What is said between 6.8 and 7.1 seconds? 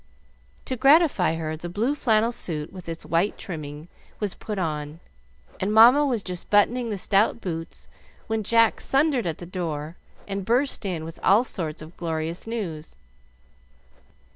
the